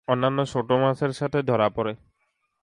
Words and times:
অন্যান্য 0.07 0.39
ছোট 0.45 0.69
মাছের 0.71 1.11
সাথে 1.11 1.39
ধরা 1.41 1.67
পড়ে। 1.69 1.93